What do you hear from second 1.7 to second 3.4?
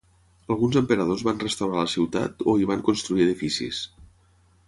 la ciutat o hi van construir